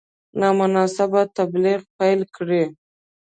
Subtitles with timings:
[0.39, 2.63] نامناسب تبلیغ پیل کړي.